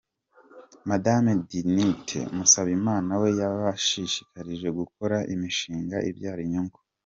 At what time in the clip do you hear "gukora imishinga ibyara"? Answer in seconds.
4.79-6.39